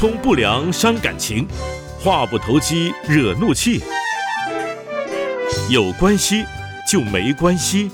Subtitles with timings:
[0.00, 1.46] 通不良伤感情，
[2.02, 3.82] 话不投机惹怒气。
[5.68, 6.42] 有关系
[6.90, 7.90] 就没关系。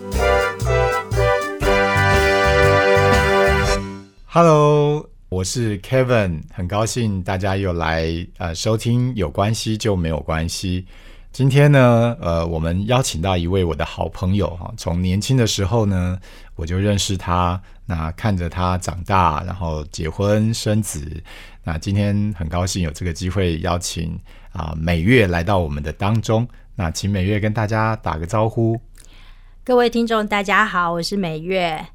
[4.24, 10.86] Hello，我是 Kevin，很高兴大家又来呃收听有关系就没有关系。
[11.32, 16.16] 今天呢，呃，我们邀请到一位我的好朋友哈，从年轻的时候呢，
[16.54, 21.22] 我就认识他，那看着他长大，然后结婚生子，
[21.62, 24.18] 那今天很高兴有这个机会邀请
[24.52, 28.80] 啊、美月来到我们的当中，那请美月跟大家打个招呼。
[29.64, 31.86] 各位听众，大家好，我是美月。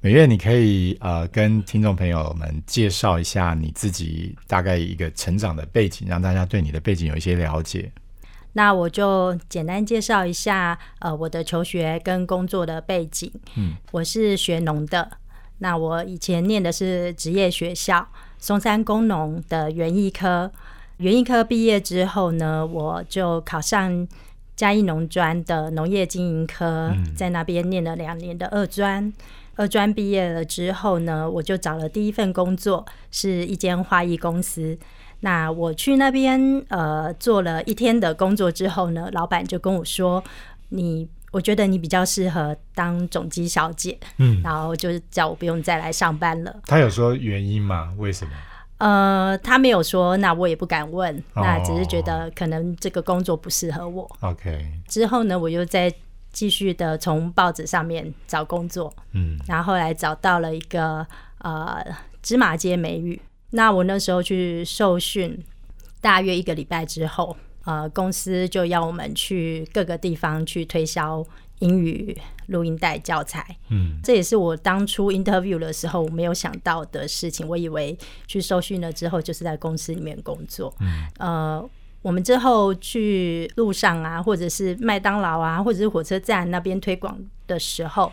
[0.00, 7.90] 美月，你可以呃跟听众朋友们介绍一下你自己大概一个成长的背景，让大家对你的背景有一些了解。
[8.52, 13.30] 那我就简单介绍一下，呃，我的求学跟工作的背景。
[13.56, 15.18] 嗯，我是学农的，
[15.58, 18.06] 那我以前念的是职业学校
[18.38, 20.50] 松山工农的园艺科。
[20.98, 24.08] 园艺科毕业之后呢，我就考上
[24.54, 29.12] 嘉义农专的农业经营科，在那边念了两年的二专。
[29.56, 34.78] 二专毕业了之后呢，我就找了第一份工作，是一间花艺公司。
[35.20, 40.22] 那我去那边呃做了一天的工作之后呢，老板就跟我说
[40.68, 46.56] ：“你，我觉得你比较适合当总机小姐。”嗯，然后就是叫我不用再来上班了。
[46.66, 47.92] 他有说原因吗？
[47.98, 48.32] 为什么？
[48.78, 54.10] 呃，他没有说，那我也不敢问，哦那只是觉得可能这个工作不适合我。
[54.20, 55.92] OK，之后呢，我又再
[56.32, 61.06] 继续的从报纸上面找工作，嗯然后后来找到了一个
[61.38, 61.84] 呃
[62.22, 63.20] 芝麻街美语。
[63.50, 65.42] 那我那时候去受训，
[66.00, 71.22] 大约一个礼拜之后，呃，公司就要我们去各个地方去推销
[71.58, 73.44] 英语录音带教材。
[73.70, 77.46] 嗯这也是我当初 interview 的时候我没有想到的事情。
[77.48, 80.72] 我以为去受训了之后就是在公司里面工作。
[80.80, 81.70] 嗯呃，
[82.02, 88.12] 我们之后去路上啊，或者是麦当劳啊，或者是火车站那边推广的时候，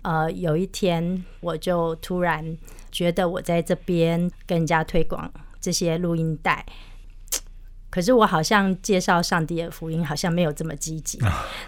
[0.00, 2.56] 呃，有一天我就突然
[2.90, 5.30] 觉得我在这边跟人家推广
[5.60, 6.64] 这些录音带。
[7.94, 11.16] 可是我好像介绍上帝的福音，好像没有这么积极，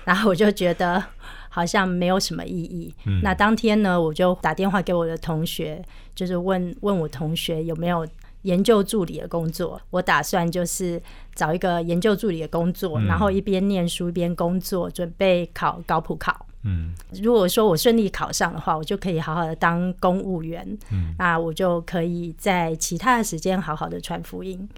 [0.02, 1.00] 然后我就觉得
[1.48, 2.92] 好像没有什么意义。
[3.22, 5.80] 那当天呢，我就打电话给我的同学，
[6.16, 8.04] 就是问问我同学有没有
[8.42, 9.80] 研究助理的工作。
[9.90, 11.00] 我打算就是
[11.32, 16.44] 找一个研究助理的工作，然后一边念书一边工作，准备考高普考。
[16.64, 16.92] 嗯
[17.22, 24.68] 如果说我顺利考上的话，我就可以好好的当公务员，嗯那我就可以在其他的时间好好的传福音。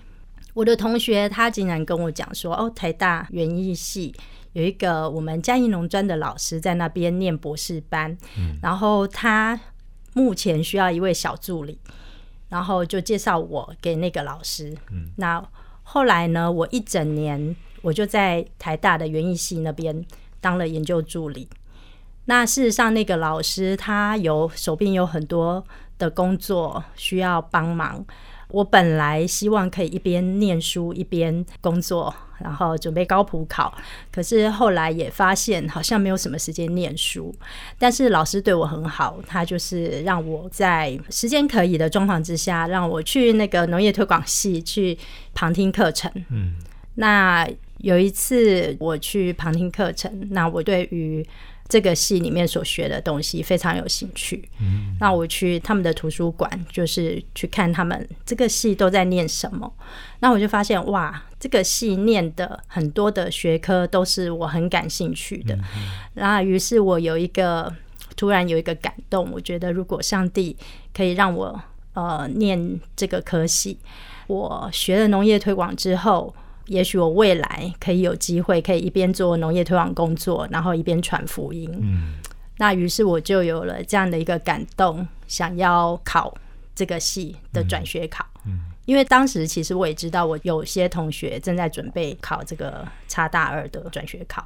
[0.55, 4.15] 我的同学他竟然跟我讲说，哦，台大园艺系
[4.55, 8.17] 有一个我们嘉义农专的老师在那边念博士班，
[8.61, 9.59] 然后他
[10.15, 11.79] 目前需要一位小助理，
[12.49, 14.77] 然后就介绍我给那个老师。
[15.17, 15.41] 那
[15.83, 20.05] 后来呢，我一整年我就在台大的园艺系那边
[20.41, 21.49] 当了研究助理。
[22.25, 25.65] 那事实上，那个老师他有手边有很多
[25.99, 28.05] 的工作需要帮忙。
[28.51, 33.73] 我本来希望可以一边念书一边工作，然后准备高普考。
[34.11, 37.35] 可是后来也发现好像没有什么时间念书。
[37.79, 44.99] 但是老师对我很好，他就是让我在时间可以的状况之下，让我去那个农业推广系去
[45.35, 46.11] 旁听课程。
[46.31, 46.55] 嗯
[47.01, 51.25] 那有一次我去旁听课程，那我对于
[51.69, 54.49] 这个系里面所学的东西非常有兴趣。
[54.61, 59.71] 嗯那我去他们的图书馆，就是去看他们这个系都在念什么。
[60.21, 65.57] 那我就发现，哇，这个系念的很多的学科都是我很感兴趣的。
[66.15, 67.73] 那于是我有一个
[68.17, 70.57] 突然有一个感动，我觉得如果上帝
[70.93, 71.61] 可以让我
[71.93, 73.79] 呃念这个科系，
[74.27, 76.35] 我学了农业推广之后。
[76.69, 81.69] 也许我未来可以有机会，可以一边做农业推广工作，然后一边传福音。
[81.83, 82.15] 嗯
[82.61, 86.37] 那于是我就有了这样的一个感动，想要考
[86.75, 88.27] 这个系的转学考。
[88.85, 94.45] 因为当时其实我也知道，我有些同学正在准备考这个差大二的转学考，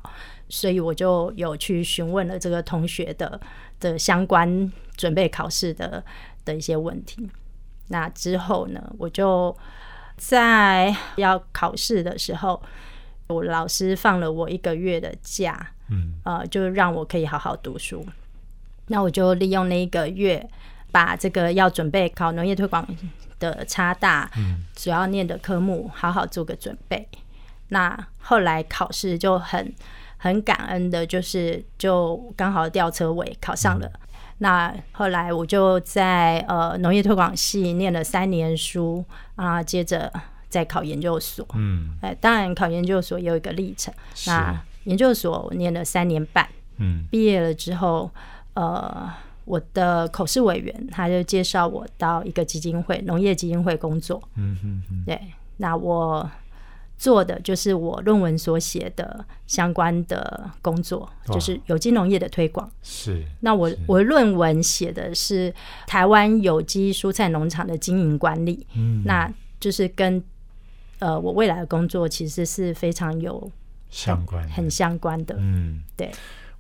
[0.48, 3.40] 所以我就有去询问了这个同学的
[3.80, 6.04] 的相关准备考试的
[6.44, 7.30] 的一些问题。
[7.88, 9.56] 那之后呢，我就
[10.16, 12.62] 在要考试的时候，
[13.26, 18.06] 我老师放了我一个月的假，嗯呃，就让我可以好好读书。
[18.86, 20.48] 那我就利用那一个月，
[20.90, 22.86] 把这个要准备考农业推广
[23.38, 24.30] 的差大，
[24.74, 27.08] 主要念的科目好好做个准备。
[27.68, 29.72] 那后来考试就很
[30.18, 33.90] 很感恩的，就是就刚好吊车尾考上了。
[34.42, 39.04] 那后来我就在呃农业推广系念了三年书
[39.36, 40.12] 啊，接着
[40.48, 41.46] 再考研究所。
[41.54, 43.94] 嗯哎，当然考研究所也有一个历程。
[44.16, 46.48] 是那研究所我念了三年半，
[46.78, 48.10] 嗯毕业了之后，
[48.54, 49.08] 呃，
[49.44, 54.20] 我的口试委员他就介绍我到一个基金会，农业基金会工作。
[54.34, 55.20] 嗯嗯嗯对，
[55.58, 56.28] 那我
[57.02, 62.70] 做的就是我论文所写的相关的工作，就是有机农业的推广。
[62.80, 65.52] 是那我我论文写的是
[65.84, 69.02] 台湾有机蔬菜农场的经营管理，嗯。
[69.04, 69.28] 那
[69.58, 70.22] 就是跟
[71.00, 73.50] 呃我未来的工作其实是非常有
[73.90, 75.34] 相关很相关的。
[75.40, 75.82] 嗯。
[75.96, 76.08] 对，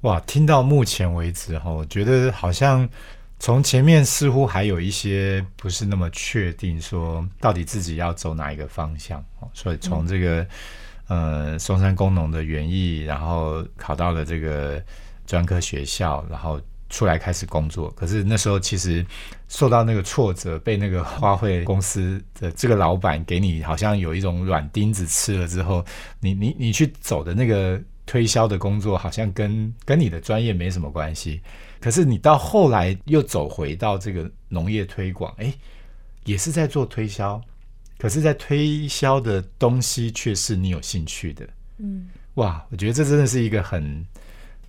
[0.00, 2.88] 哇，听到目前为止哈，我觉得好像
[3.42, 9.50] 从前面似乎还有一些不是那么确定，说到底自己要走哪一个方向哦。
[9.52, 10.46] 所以从这个、
[11.08, 14.80] 呃松山工农的园艺，然后考到了这个
[15.26, 17.90] 专科学校，然后出来开始工作。
[17.96, 19.04] 可是那时候其实
[19.48, 25.84] 受到那个挫折，被那个花卉公司的这个老板给你好像有一种软钉子吃了之后，
[26.20, 31.40] 你你你去走的那个推销的工作，好像跟跟你的专业没什么关系。
[31.80, 35.52] 可是你到后来又走回到这个农业推广，哎，
[36.24, 37.40] 也是在做推销，
[37.98, 41.48] 可是，在推销的东西却是你有兴趣的。
[41.78, 44.04] 嗯，哇，我觉得这真的是一个很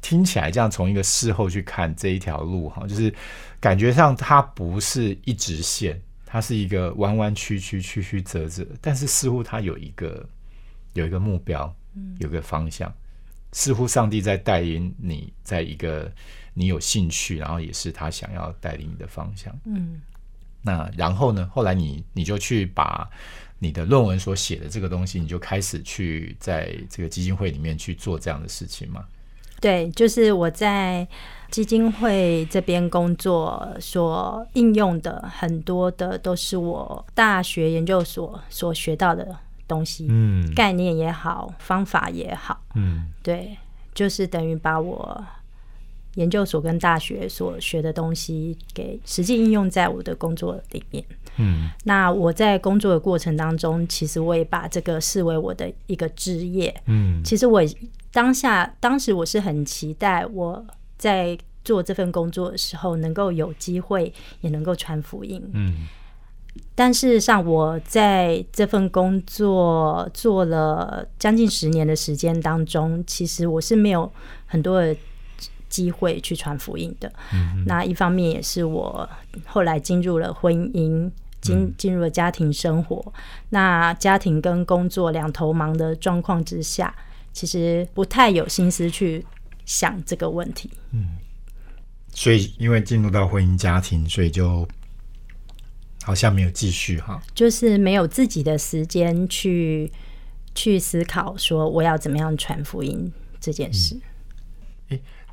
[0.01, 3.13] 听起来这样从一个事后去看这一条路哈，就是
[3.59, 10.27] 感觉上它不是一直线，它是一个弯弯曲曲、曲曲折折，但是似乎它有一个
[10.93, 11.73] 有一个目标，
[12.19, 12.93] 有个方向，
[13.53, 16.11] 似乎上帝在带领你在一个
[16.53, 19.57] 你有兴趣，然后也是他想要带领你的方向。
[19.65, 20.01] 嗯，
[20.61, 21.49] 那然后呢？
[21.53, 23.09] 后来你你就去把
[23.59, 29.05] 你的论文所写的这个东西，你就开始去在这个基金会里面去做这样的事情嘛？
[29.61, 31.07] 对，就是我在
[31.49, 39.33] 基金会这边工作所应用的很多的都是我大学研究所所学到的
[39.73, 43.57] 东西，嗯概念也好，方法也好，嗯对，
[43.93, 45.25] 就是等于把我
[46.15, 51.03] 研究所跟大学所学的东西给实际应用在我的工作里面。
[51.37, 56.69] 嗯那我在工作的过程当中，其实我也把这个视为我的一个职业。
[56.85, 57.59] 嗯其实我
[58.11, 60.63] 当下当时我是很期待我
[60.97, 65.41] 在做这份工作的时候，能够有机会也能够传福音。
[65.53, 65.87] 嗯
[66.75, 74.11] 但事实上，我在这份工作做了将近十年的时间当中，其实我是没有
[74.47, 74.95] 很多的
[75.69, 77.11] 机会去传福音的。
[77.31, 79.07] 嗯那一方面也是我
[79.45, 81.11] 后来进入了婚姻，
[81.41, 83.13] 进进入了家庭生活。
[83.49, 86.95] 那家庭跟工作两头忙的状况之下，
[87.31, 89.23] 其实不太有心思去
[89.65, 90.71] 想这个问题。
[90.91, 91.17] 嗯
[92.15, 94.67] 所以因为进入到婚姻家庭，所以就
[96.03, 97.21] 好像没有继续哈。
[97.33, 99.91] 就是没有自己的时间去
[100.53, 103.99] 去思考说我要怎么样传福音这件事。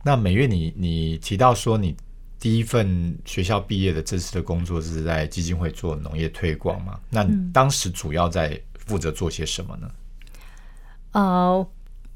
[0.02, 1.94] 那每月你你提到说你
[2.38, 6.98] 第一份学校毕业的正式的工作是在基金会做农业推广嘛？
[7.10, 9.90] 那你当时主要在负责做些什么呢？
[11.12, 11.68] 呃，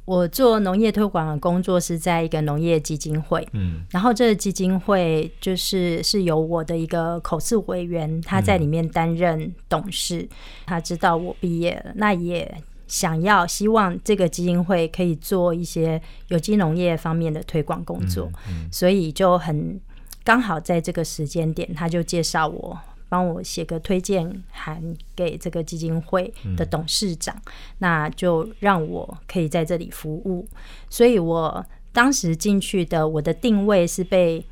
[0.04, 10.28] 我做农业推广的工作是在一个农业基金会，嗯然后这个基金会就是是由我的一个口试委员，他在里面担任董事，
[10.66, 12.54] 他知道我毕业了，那也
[12.87, 18.30] 想要希望这个基金会可以做一些有机农业方面的推广工作，
[18.70, 19.80] 所以就很
[20.23, 22.78] 刚好在这个时间点，他就介绍我。
[23.14, 24.83] 帮我写个推荐函
[25.14, 27.40] 给这个基金会的董事长，
[27.78, 30.44] 那就让我可以在这里服务。
[30.90, 34.44] 所以我当时进去的，我的定位是被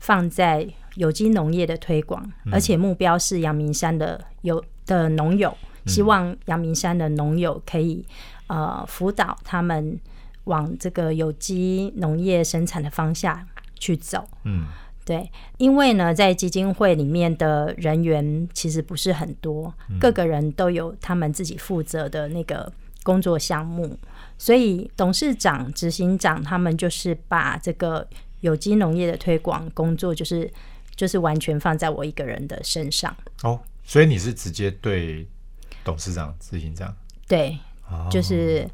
[0.00, 8.04] 放在有机农业的推广，而且目标是阳明山的有的农友，希望阳明山的农友可以
[8.48, 9.98] 呃辅导他们
[10.44, 13.48] 往这个有机农业生产的方向
[13.78, 14.28] 去走。
[14.44, 14.66] 嗯
[15.10, 23.98] 对，因为呢，在基金会里面的人员其实不是很多，各个人都有他们自己负责的那个工作项目，
[24.38, 28.06] 所以董事长、执行长他们就是把这个
[28.38, 30.48] 有机农业的推广工作，就是
[30.94, 33.12] 就是完全放在我一个人的身上。
[33.42, 35.26] 哦，所以你是直接对
[35.82, 36.94] 董事长、执行长，
[37.26, 37.58] 对，
[37.90, 38.64] 哦就是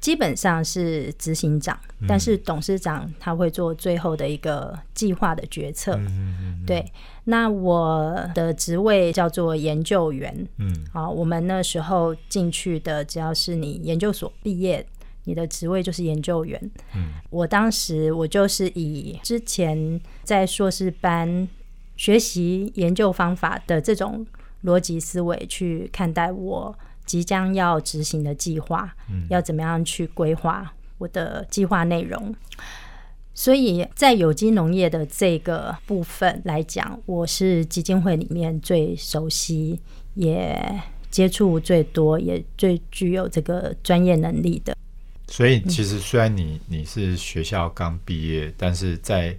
[0.00, 5.96] 基本上是执行长，但是董事长他会做最后的一个计划的决策。
[5.96, 6.84] 嗯对，
[7.24, 10.46] 那我的职位叫做研究员。
[10.58, 14.84] 嗯啊，我们那时候进去的，只要是你研究所毕业
[15.24, 16.60] 你的职位就是研究员。
[16.94, 21.48] 嗯，我当时我就是以之前在硕士班
[21.96, 24.26] 学习研究方法的这种
[24.64, 26.76] 逻辑思维去看待我
[27.06, 28.94] 即将要执行的计划，
[29.30, 32.34] 要怎么样去规划我的计划内容。
[33.32, 39.78] 所以在有机农业的这个部分来讲，我是基金会里面最熟悉、
[40.14, 40.58] 也
[41.10, 44.74] 接触最多、也最具有这个专业能力的。
[45.28, 49.36] 所以其实虽然你你是学校刚毕业，但是在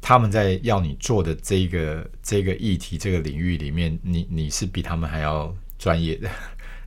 [0.00, 6.30] 他们在要你做的这个这个议题这个领域里面，你你是比他们还要专业的，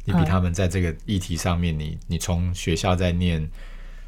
[0.05, 3.50] 你比他们在这个议题上面，你你从学校在念。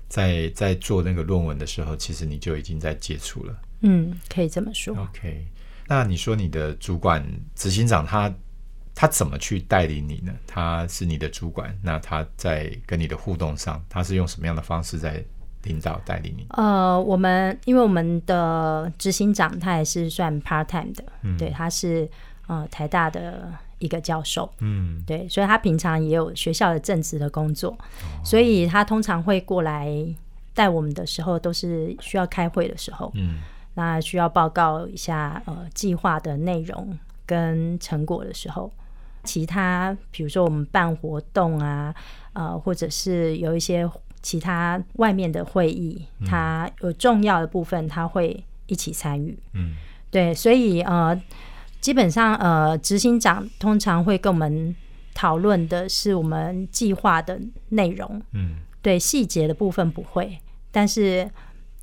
[0.10, 3.56] 在在做那个论文的时候，其实你就已经在接触了。
[3.82, 4.96] 嗯，可以这么说。
[4.96, 5.44] OK，
[5.88, 8.32] 那你说你的主管执行长他
[8.94, 10.32] 他怎么去带领你呢？
[10.46, 15.24] 他是你的主管，那他在跟你的互动上，他是用什么样的方式在
[15.64, 16.46] 领导带领你？
[16.50, 22.08] 呃，我们因为我们的执行长他也是算 part time 的，嗯对，他是
[22.46, 23.52] 呃台大的。
[23.84, 27.78] 一个教授，嗯，对，所以他平常也有学校的正职的工作，
[28.24, 29.94] 所以他通常会过来
[30.54, 33.40] 带我们的时候，都是需要开会的时候，嗯，
[33.74, 38.72] 那需要报告一下呃计划的内容跟成果的时候，
[39.26, 41.94] 其他比如说我们办活动啊，
[42.32, 43.86] 呃，或者是有一些
[44.22, 49.76] 其他外面的会议，他有重要的部分他会一起参与，嗯，
[50.10, 51.22] 对，所以呃。
[51.84, 54.74] 基本上，呃，执行长通常会跟我们
[55.14, 57.38] 讨论的是我们计划的
[57.70, 60.40] 内容，嗯，对细节的部分不会，
[60.72, 61.30] 但是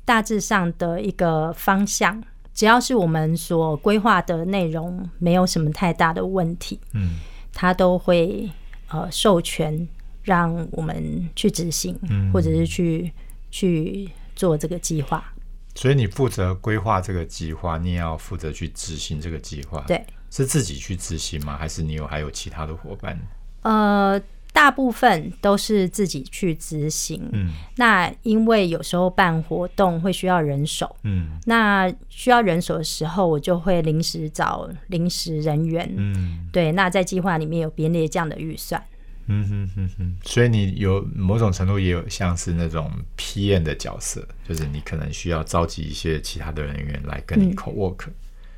[0.03, 2.19] 大致上的一个方向，
[2.51, 7.19] 只要是我们所规划的内容没有什么太大的问题，嗯，
[7.53, 8.49] 他都会
[8.89, 9.87] 呃授权
[10.23, 11.95] 让我们去执行，
[12.33, 13.13] 或者是去
[13.51, 15.30] 去做这个计划。
[15.73, 19.83] 所以你负责规划这个计划，你也要负责去执行这个计划。
[19.87, 21.57] 对，是自己去执行吗？
[21.57, 23.17] 还是你有还有其他的伙伴？
[23.61, 27.29] 呃，大部分都是自己去执行。
[27.31, 30.93] 嗯，那因为有时候办活动会需要人手。
[31.03, 35.89] 嗯，那需要人手的时候，我就会临时找临时人员。
[35.95, 38.83] 嗯，对，那在计划里面有编列这样的预算。
[39.31, 48.09] 嗯哼哼哼，所以你有某种程度也有像是那种 PM 的角色，就是你可能需要召集一些其他的人员来跟你 co work。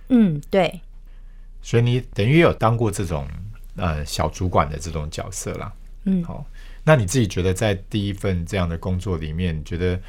[0.10, 0.82] 嗯，对。
[1.62, 3.28] 所以你等于有当过这种
[3.76, 5.72] 呃小主管的这种角色啦。
[6.06, 6.46] 嗯，好，
[6.84, 10.00] 那你自己觉得在第一份这样的工作里面，觉得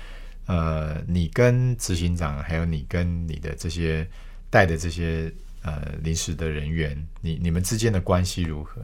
[0.46, 4.04] 呃你跟执行长还有你跟你的这些
[4.50, 5.30] 带的这些
[5.62, 8.82] 呃临时的人员，你你们之间的关系如何？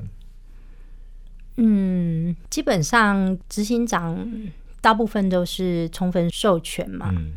[1.57, 4.29] 嗯，基本上执行长
[4.81, 7.33] 大部分都是充分授权嘛，嗯，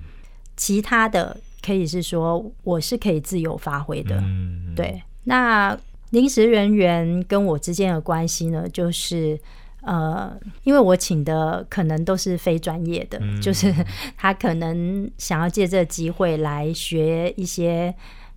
[0.56, 5.02] 其他的可以是说我是可以自由发挥的，嗯，对。
[5.26, 5.78] 那
[6.12, 9.40] 临时人员跟我之间的关系呢，就是
[9.82, 10.32] 呃，
[10.64, 13.74] 因为我请的可能都是非专业的，就是
[14.16, 17.94] 他可能想要借这个机会来学一些。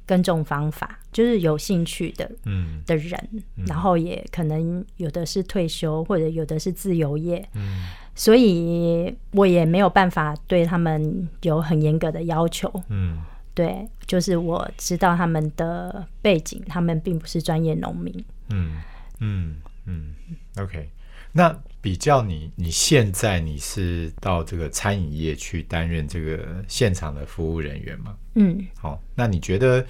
[0.07, 3.19] 耕种方法就是有兴趣的，嗯，的人，
[3.67, 13.23] 然后也可能有的是退休，或者有的是自由业，嗯，所以我也没有办法对他们有很严格的要求，嗯，
[13.55, 18.81] 对，就是我知道他们的背景，他们并不是专业农民，嗯。
[19.21, 19.57] 嗯。
[19.89, 20.17] 嗯
[20.59, 20.91] ，OK，
[21.37, 28.17] 那比较你你现在你是到这个餐饮业去担任这个现场的服务人员吗？
[28.37, 29.87] 嗯，好，那你觉得，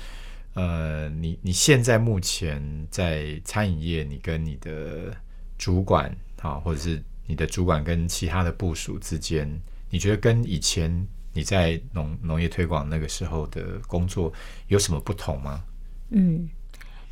[0.54, 2.60] 呃，你你现在目前
[2.90, 5.16] 在餐饮业，你跟你的
[5.56, 6.12] 主管，
[6.42, 9.48] 啊，或者是你的主管跟其他的部署之间，
[9.88, 14.32] 你觉得跟以前你在农农业推广那个时候的工作
[14.66, 15.62] 有什么不同吗？
[16.10, 16.50] 嗯，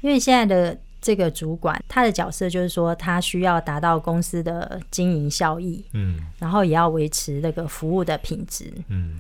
[0.01, 9.19] 因为现在的这个主管，他的角色就是说，他需要达到公司的经营效益，嗯，然后也要维持那个服务的品质，嗯。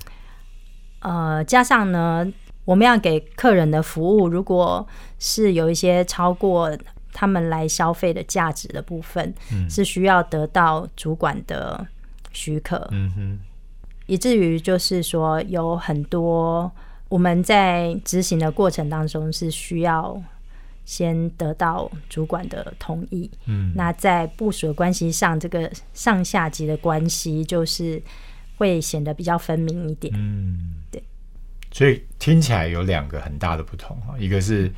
[1.00, 2.26] 呃，加上呢，
[2.64, 4.86] 我们要给客人的服务，如果
[5.18, 6.74] 是有一些超过
[7.12, 11.86] 他们来消费的价值的部分，嗯，是需要得到主管的
[12.32, 13.38] 许可，嗯哼，
[14.06, 16.72] 以至于就是说有很多
[17.10, 20.18] 我们在执行的过程当中是需要
[20.84, 28.02] 先得到主管的同意，嗯，那在部署的关系上，这个上下级的关系就是
[28.56, 30.74] 会显得比较分明一点，嗯。
[30.90, 31.02] 对。
[31.72, 34.72] 所以听起来有两个很大的不同啊，一个是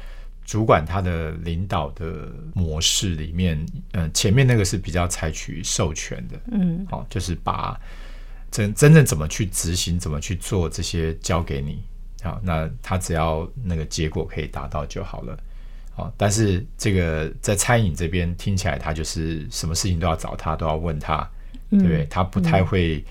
[0.46, 7.78] 主管他的领导的模式里面，嗯，前面那个是比较采取授权的，嗯，好，就是把
[8.50, 11.82] 真真正怎么去执行，怎么去做这些交给你，
[12.22, 15.38] 好，那他只要那个结果可以达到就好了。
[15.96, 21.26] 好，但是这个在餐饮这边听起来，他就是什么事情都要找他，都要问他，
[21.70, 22.06] 对不对？
[22.10, 23.02] 他不太会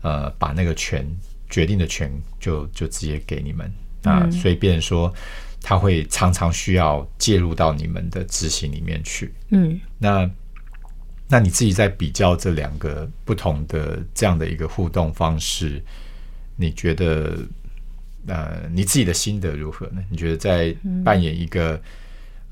[0.00, 1.06] 呃把那个权
[1.48, 3.72] 决定的权就就直接给你们
[4.02, 5.14] 啊，所以变成说
[5.60, 9.32] 他会常常需要介入到你们的执行里面去。
[9.50, 10.28] 嗯，那
[11.28, 15.80] 那你自己在比较这两个不同的这样的一个互动方式，
[16.56, 17.38] 你觉得
[18.26, 20.02] 呃你自己的心得如何呢？
[20.10, 21.80] 你觉得在扮演一个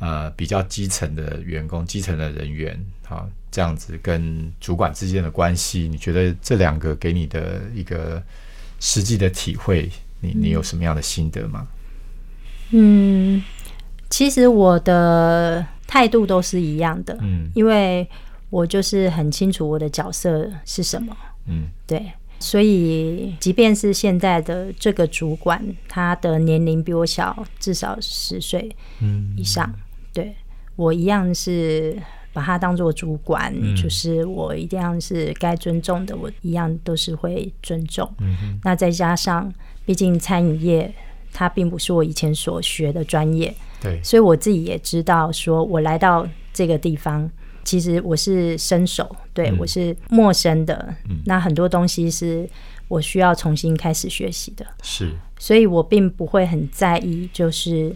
[0.00, 2.76] 呃，比较基层的员工、基层的人员，
[3.09, 8.21] 啊，这样子跟主管之间的关系，你觉得这两个给你的一个
[8.80, 9.90] 实际的体会，
[10.21, 11.69] 你你有什么样的心得吗？
[12.71, 13.42] 嗯，
[14.09, 17.50] 其实我的态度都是一样的，嗯。
[17.54, 18.09] 因为
[18.49, 21.14] 我就是很清楚我的角色是什么，
[21.47, 21.69] 嗯。
[21.87, 29.35] 对，所以即便是现在的这个主管，他的年龄比我小至少十岁嗯。
[29.37, 29.71] 以上，
[30.12, 30.35] 对
[30.76, 31.97] 我一样是
[32.33, 33.75] 把他当做主管，嗯。
[33.76, 38.11] 就是我一定要是该尊重的，我一样都是会尊重。
[38.19, 38.61] 嗯哼。
[38.64, 39.52] 那再加上，
[39.85, 40.93] 毕竟餐饮业
[41.33, 47.31] 它并不是我以前所学的专业，对，所以我自己也知道，说我来到这个地方，
[47.62, 49.59] 其实我是伸手，对、嗯。
[49.59, 51.21] 我是陌生的，嗯。
[51.26, 52.49] 那很多东西是
[52.88, 57.95] 我需要重新开始学习的，是，所以我并不会很在意，就是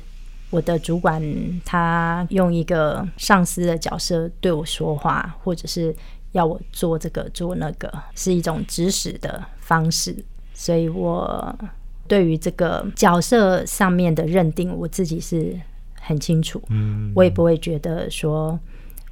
[0.55, 1.21] 我的主管
[1.65, 5.93] 他用一个上司的角色对我说话，或者是
[6.31, 10.15] 要我做这个做那个，是一种指使的方式，
[10.53, 11.59] 所以我
[12.07, 15.59] 对于这个角色上面的认定，我自己是
[16.01, 17.11] 很清楚，嗯。
[17.17, 18.57] 我也不会觉得说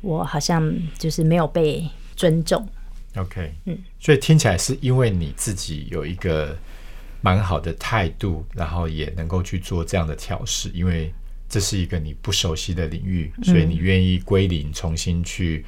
[0.00, 1.84] 我好像就是没有被
[2.14, 2.64] 尊重。
[3.16, 6.56] OK，嗯，所以听起来是因为你自己有一个
[7.20, 11.12] 蛮好的态度，然后也能够去做这样的调试，因为
[11.52, 15.62] 这是一个你不熟悉的领域，所以你愿意归零，重新去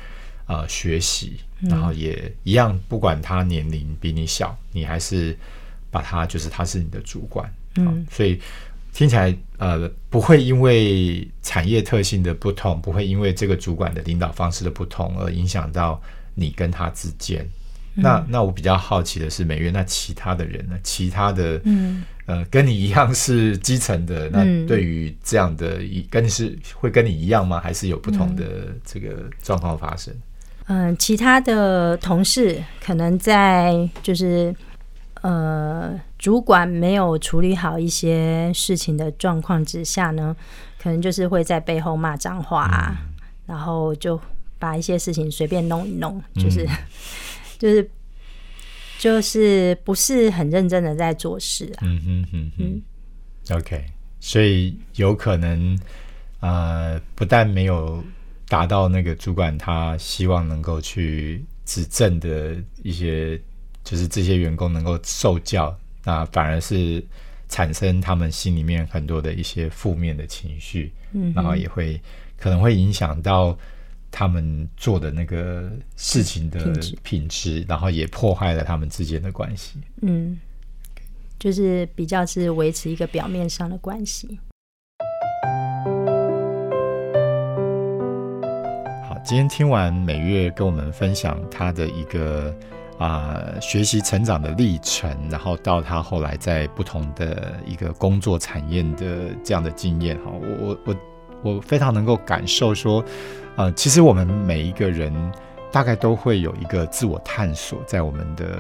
[0.47, 5.37] 呃学习，然后也一样，不管他年龄比你小，你还是
[5.91, 8.41] 把他就是他是你的主管，嗯，所以。
[8.97, 16.01] 听起来，呃，不会因为产业特性的不同，不会因为这个主管的领导方式的不同而影响到
[16.37, 17.45] 你跟他之间。
[17.95, 20.77] 那那我比较好奇的是，美月，那其他的人呢？
[20.83, 27.61] 其他的，嗯，呃，跟你一样是基层的，那嗯对于这样的一跟你是会跟你一样吗？
[27.61, 28.45] 还是有不同的
[28.85, 30.15] 这个状况发生？
[30.67, 34.55] 嗯，其他的同事可能在就是
[35.21, 40.35] 呃，主管没有处理好一些事情的状况之下呢，
[40.83, 42.97] 可能就是会在背后骂脏话、啊，
[43.47, 44.19] 然后就
[44.59, 46.67] 把一些事情随便弄一弄，就是、
[47.59, 47.91] 就是
[48.99, 51.81] 就是不是很认真的在做事啊。
[51.83, 53.85] 嗯哼哼哼，OK，
[54.21, 55.79] 所以有可能
[56.41, 58.03] 呃，不但没有
[58.49, 63.41] 达到那个主管他希望能够去指正的一些，
[63.83, 67.05] 就是这些员工能够受教，那反而是
[67.49, 72.01] 产生他们心里面很多的一些负面的情绪，嗯然后也会
[72.39, 73.57] 可能会影响到。
[74.17, 76.73] 他们做的那个事情的
[77.03, 79.81] 品质然后也破坏了他们之间的关系。
[80.03, 80.39] 嗯，
[81.37, 84.39] 就是比较是维持一个表面上的关系。
[89.09, 92.55] 好，今天听完美月跟我们分享她的一个
[93.01, 100.97] 啊、学习成长的历程，然后到她后来在不同的一个工作产业的这样的经验，哈，我我我
[101.57, 103.05] 我非常能够感受说，
[103.57, 105.13] 呃，其实我们每一个人
[105.71, 108.59] 大概都会有一个自我探索，在我们的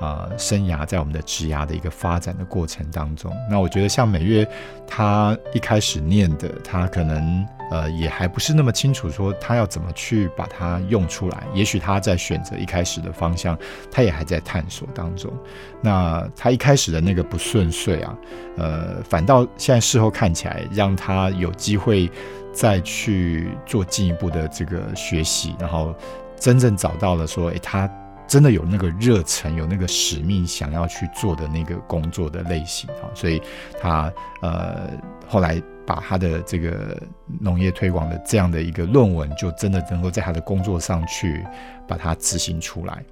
[0.00, 3.32] 呃生涯，在我们的职涯的一个发展的过程当中。
[3.48, 4.46] 那我觉得像美月
[4.86, 11.44] 她一开始念的，她可能呃也还不是那么清楚，说他要怎么去把它用出来。
[11.54, 13.58] 也许他在选择一开始的方向，
[13.90, 15.32] 他也还在探索当中。
[15.80, 18.14] 那他一开始的那个不顺遂啊，
[18.58, 22.10] 呃，反倒现在事后看起来，让他有机会
[22.52, 25.94] 再去做进一步的这个学习，然后
[26.38, 27.90] 真正找到了说，诶，他
[28.28, 33.40] 真的有那个热忱，有那个使命，想要去做的那个工作的类型啊，所以
[33.80, 34.90] 他呃
[35.26, 37.00] 后来把他的这个
[37.40, 41.44] 农业推广的这样的一个论文，就真的能够在他的工作上去
[41.86, 43.02] 把它执行出来。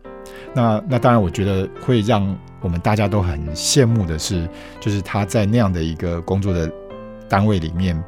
[0.55, 4.49] 那那当然，我觉得会让我们大家都很羡慕的是，
[4.81, 6.71] 就是他在那样的一个工作的
[7.29, 8.01] 单位里面，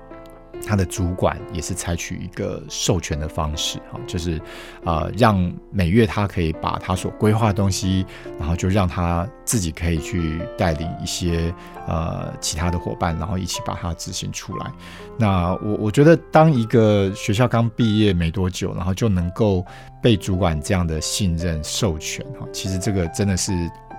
[0.66, 4.40] 他的主管也是采取一个授权的方式，哈，就是
[4.84, 8.06] 呃，让每月他可以把他所规划的东西，
[8.38, 11.52] 然后就让他自己可以去带领一些
[11.86, 14.70] 呃其他的伙伴，然后一起把它执行出来。
[15.18, 19.64] 那我我觉得，当一个学校刚毕业没多久，然后就能够
[20.02, 23.52] 被主管这样的信任授权，哈，其实这个真的是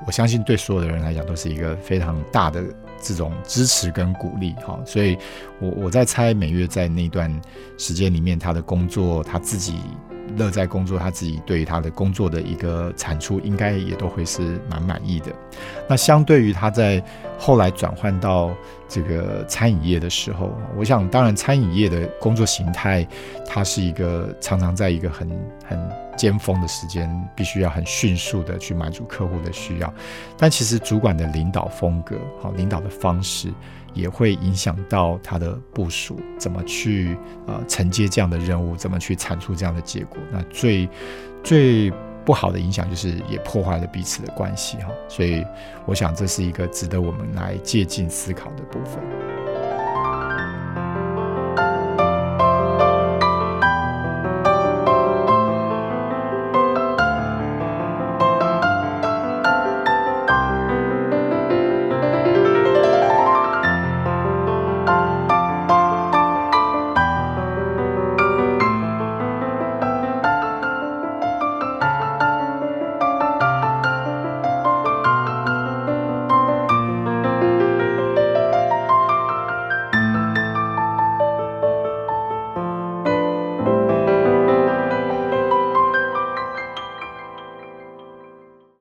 [0.07, 2.63] 我相信对所有的人来讲都是一个非常大的。
[3.03, 5.17] 这种支持跟鼓励，哈，所以
[5.59, 7.29] 我我在猜每月在那段
[7.77, 9.75] 时间里面，他的工作他自己
[10.37, 15.27] 乐在工作，他自己对于他的工作的一个产出，应该也都会是蛮满意的。
[15.87, 17.03] 那相对于他在
[17.37, 18.51] 后来转换到
[18.87, 23.07] 这个餐饮业的时候，我想，当然餐饮业的工作形态，
[23.47, 25.29] 它是一个常常在一个很
[25.67, 26.03] 很。
[26.15, 29.91] 尖峰的时间必须要很迅速的去满足客户的需要，
[30.37, 33.51] 但其实主管的领导风格，好领导的方式
[33.93, 40.17] 也会影响到他的部署怎么去呃承接这样的任务，怎么去产出这样的结果。
[40.31, 40.89] 那最
[41.43, 41.91] 最
[42.25, 44.89] 不好的影响就是也破坏了彼此的关系哈。
[45.07, 45.45] 所以
[45.85, 49.32] 我想这是一个值得我们来借鉴思考的部分。